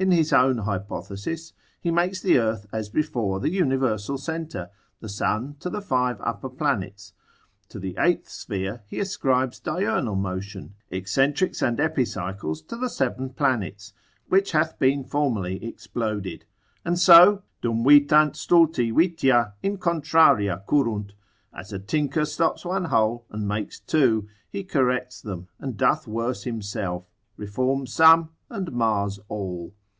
[0.00, 4.70] In his own hypothesis he makes the earth as before the universal centre,
[5.00, 7.14] the sun to the five upper planets,
[7.68, 13.92] to the eighth sphere he ascribes diurnal motion, eccentrics, and epicycles to the seven planets,
[14.28, 16.44] which hath been formerly exploded;
[16.84, 21.14] and so, Dum vitant stulti vitia in contraria currunt,
[21.52, 26.44] as a tinker stops one hole and makes two, he corrects them, and doth worse
[26.44, 29.74] himself: reforms some, and mars all.